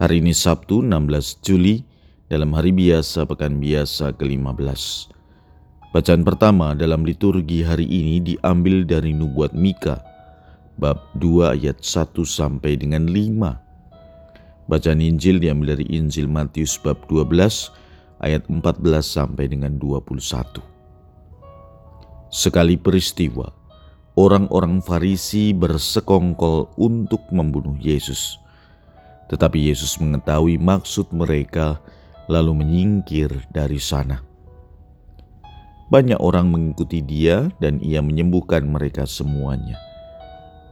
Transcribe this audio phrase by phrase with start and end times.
[0.00, 1.84] Hari ini Sabtu 16 Juli
[2.32, 5.12] dalam hari biasa pekan biasa ke-15.
[5.92, 10.00] Bacaan pertama dalam liturgi hari ini diambil dari nubuat Mika
[10.80, 14.72] bab 2 ayat 1 sampai dengan 5.
[14.72, 17.68] Bacaan Injil diambil dari Injil Matius bab 12
[18.24, 20.16] ayat 14 sampai dengan 21.
[22.32, 23.52] Sekali peristiwa,
[24.16, 28.40] orang-orang Farisi bersekongkol untuk membunuh Yesus.
[29.30, 31.78] Tetapi Yesus mengetahui maksud mereka,
[32.26, 34.26] lalu menyingkir dari sana.
[35.86, 39.78] Banyak orang mengikuti Dia, dan Ia menyembuhkan mereka semuanya.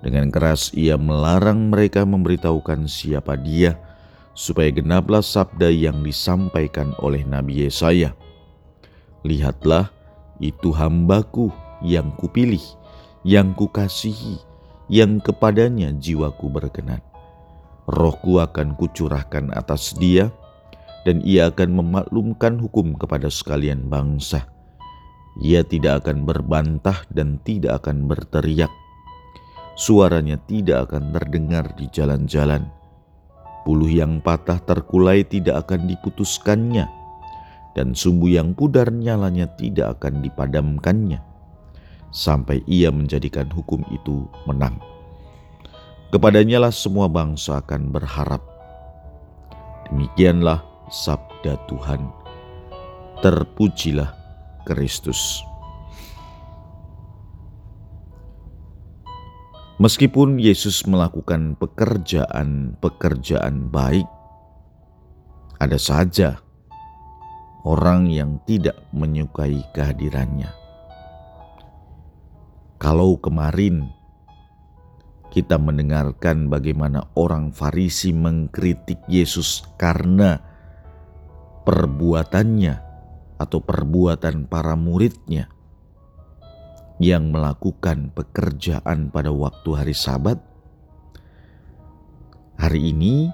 [0.02, 3.78] Dengan keras Ia melarang mereka memberitahukan siapa Dia,
[4.34, 8.10] supaya genaplah sabda yang disampaikan oleh Nabi Yesaya.
[9.22, 9.90] Lihatlah,
[10.42, 12.62] itu hambaku yang kupilih,
[13.22, 14.38] yang kukasihi,
[14.90, 17.02] yang kepadanya jiwaku berkenan
[17.88, 20.28] rohku akan kucurahkan atas dia,
[21.08, 24.44] dan ia akan memaklumkan hukum kepada sekalian bangsa.
[25.40, 28.68] Ia tidak akan berbantah dan tidak akan berteriak.
[29.78, 32.66] Suaranya tidak akan terdengar di jalan-jalan.
[33.62, 36.90] Buluh yang patah terkulai tidak akan diputuskannya,
[37.78, 41.22] dan sumbu yang pudar nyalanya tidak akan dipadamkannya,
[42.10, 44.76] sampai ia menjadikan hukum itu menang.
[46.08, 48.40] Kepadanya lah semua bangsa akan berharap.
[49.92, 52.08] Demikianlah sabda Tuhan.
[53.20, 54.08] Terpujilah
[54.64, 55.44] Kristus.
[59.76, 64.08] Meskipun Yesus melakukan pekerjaan-pekerjaan baik,
[65.60, 66.40] ada saja
[67.68, 70.48] orang yang tidak menyukai kehadirannya.
[72.80, 73.97] Kalau kemarin
[75.28, 80.40] kita mendengarkan bagaimana orang Farisi mengkritik Yesus karena
[81.68, 82.74] perbuatannya
[83.36, 85.52] atau perbuatan para muridnya
[86.98, 90.40] yang melakukan pekerjaan pada waktu hari Sabat.
[92.58, 93.30] Hari ini,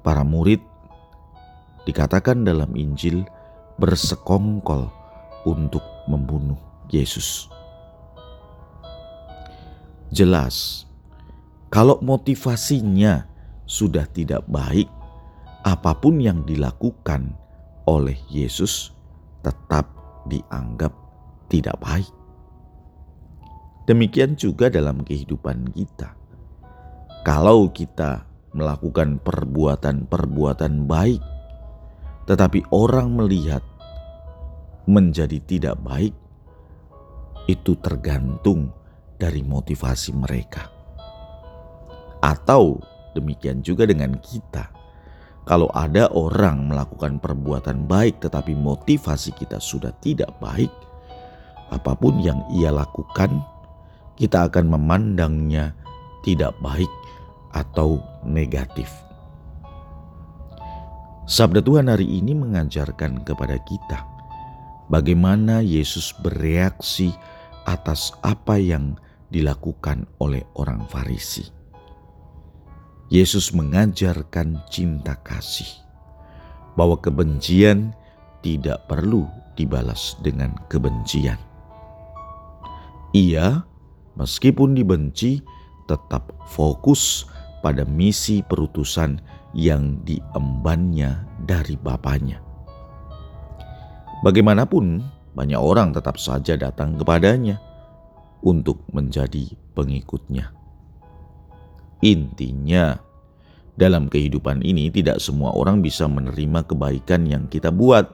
[0.00, 0.64] para murid
[1.84, 3.28] dikatakan dalam Injil
[3.76, 4.88] bersekongkol
[5.44, 6.56] untuk membunuh
[6.88, 7.52] Yesus
[10.10, 10.86] jelas
[11.66, 13.26] kalau motivasinya
[13.66, 14.86] sudah tidak baik,
[15.66, 17.34] apa pun yang dilakukan
[17.90, 18.94] oleh Yesus
[19.42, 19.90] tetap
[20.30, 20.94] dianggap
[21.50, 22.10] tidak baik.
[23.86, 26.14] Demikian juga dalam kehidupan kita.
[27.26, 31.22] Kalau kita melakukan perbuatan-perbuatan baik,
[32.30, 33.62] tetapi orang melihat
[34.86, 36.14] menjadi tidak baik,
[37.50, 38.70] itu tergantung
[39.16, 40.68] dari motivasi mereka.
[42.20, 42.80] Atau
[43.16, 44.72] demikian juga dengan kita.
[45.46, 50.72] Kalau ada orang melakukan perbuatan baik tetapi motivasi kita sudah tidak baik,
[51.70, 53.42] apa pun yang ia lakukan,
[54.18, 55.70] kita akan memandangnya
[56.26, 56.90] tidak baik
[57.54, 58.90] atau negatif.
[61.26, 64.16] Sabda Tuhan hari ini mengajarkan kepada kita
[64.90, 67.10] bagaimana Yesus bereaksi
[67.66, 68.94] atas apa yang
[69.30, 71.44] dilakukan oleh orang Farisi.
[73.06, 75.68] Yesus mengajarkan cinta kasih,
[76.74, 77.94] bahwa kebencian
[78.42, 81.38] tidak perlu dibalas dengan kebencian.
[83.14, 83.62] Ia,
[84.18, 85.40] meskipun dibenci,
[85.86, 87.24] tetap fokus
[87.62, 89.22] pada misi perutusan
[89.54, 92.42] yang diembannya dari Bapaknya.
[94.26, 95.00] Bagaimanapun,
[95.38, 97.60] banyak orang tetap saja datang kepadanya
[98.46, 100.54] untuk menjadi pengikutnya.
[102.06, 102.94] Intinya,
[103.74, 108.06] dalam kehidupan ini tidak semua orang bisa menerima kebaikan yang kita buat,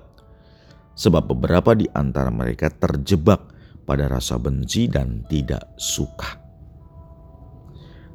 [0.97, 3.53] sebab beberapa di antara mereka terjebak
[3.85, 6.41] pada rasa benci dan tidak suka.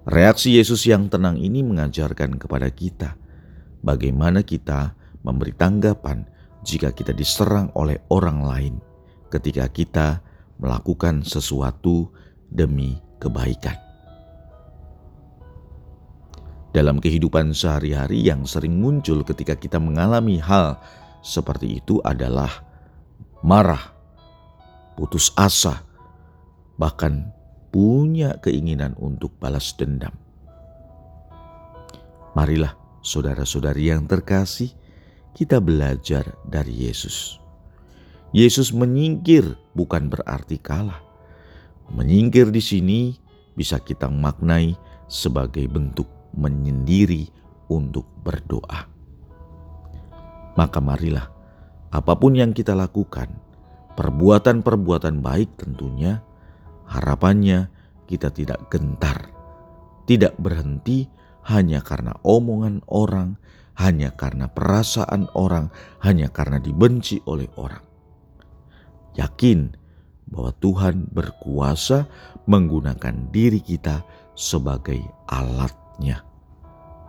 [0.08, 3.20] Reaksi Yesus yang tenang ini mengajarkan kepada kita
[3.84, 6.24] bagaimana kita memberi tanggapan
[6.64, 8.76] jika kita diserang oleh orang lain
[9.28, 10.08] ketika kita
[10.58, 12.10] melakukan sesuatu
[12.50, 13.88] demi kebaikan.
[16.78, 20.78] dalam kehidupan sehari-hari yang sering muncul ketika kita mengalami hal
[21.26, 22.62] seperti itu adalah
[23.42, 23.82] marah,
[24.94, 25.82] putus asa,
[26.78, 27.34] bahkan
[27.74, 30.14] punya keinginan untuk balas dendam.
[32.38, 34.70] Marilah saudara-saudari yang terkasih,
[35.34, 37.42] kita belajar dari Yesus.
[38.36, 41.00] Yesus menyingkir bukan berarti kalah.
[41.88, 43.00] Menyingkir di sini
[43.56, 44.76] bisa kita maknai
[45.08, 47.32] sebagai bentuk menyendiri
[47.72, 48.86] untuk berdoa.
[50.60, 51.32] Maka marilah,
[51.88, 53.32] apa pun yang kita lakukan,
[53.96, 56.20] perbuatan-perbuatan baik tentunya,
[56.84, 57.72] harapannya
[58.12, 59.32] kita tidak gentar,
[60.04, 61.08] tidak berhenti
[61.48, 63.40] hanya karena omongan orang,
[63.80, 65.72] hanya karena perasaan orang,
[66.04, 67.87] hanya karena dibenci oleh orang.
[69.18, 69.74] Yakin
[70.30, 72.06] bahwa Tuhan berkuasa
[72.46, 74.06] menggunakan diri kita
[74.38, 76.22] sebagai alatnya.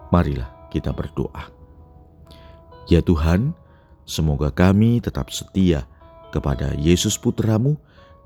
[0.09, 1.53] Marilah kita berdoa.
[2.89, 3.53] Ya Tuhan,
[4.09, 5.85] semoga kami tetap setia
[6.33, 7.77] kepada Yesus Putramu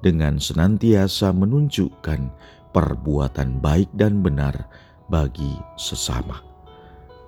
[0.03, 2.31] dengan senantiasa menunjukkan
[2.71, 4.71] perbuatan baik dan benar
[5.11, 6.39] bagi sesama.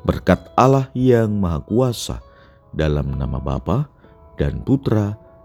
[0.06, 2.22] Berkat Allah yang Maha Kuasa
[2.70, 3.88] dalam nama Bapa
[4.36, 5.23] dan Putra